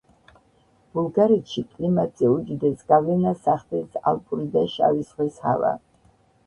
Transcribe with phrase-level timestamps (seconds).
[0.97, 5.77] ბულგარეთში კლიმატზე უდიდეს გავლენას ახდენს ალპური და შავი ზღვის ჰავა.